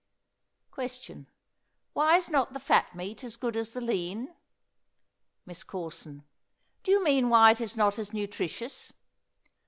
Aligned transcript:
Question. 0.71 1.27
Why 1.93 2.17
is 2.17 2.27
not 2.27 2.53
the 2.53 2.59
fat 2.59 2.95
meat 2.95 3.23
as 3.23 3.35
good 3.35 3.55
as 3.55 3.73
the 3.73 3.81
lean? 3.81 4.33
MISS 5.45 5.63
CORSON. 5.63 6.23
Do 6.81 6.89
you 6.91 7.03
mean 7.03 7.29
why 7.29 7.51
is 7.51 7.61
it 7.61 7.77
not 7.77 7.99
as 7.99 8.11
nutritious? 8.11 8.93